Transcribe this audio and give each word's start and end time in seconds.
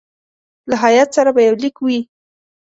له 0.69 0.75
هیات 0.83 1.09
سره 1.17 1.29
به 1.35 1.41
یو 1.47 1.55
لیک 1.61 1.75
وي. 1.85 1.99